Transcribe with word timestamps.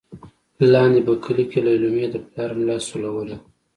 لاندې 0.71 1.01
په 1.07 1.13
کلي 1.23 1.45
کې 1.51 1.59
لېلما 1.65 2.05
د 2.11 2.15
پلار 2.25 2.51
ملا 2.59 2.77
سولوله. 2.87 3.37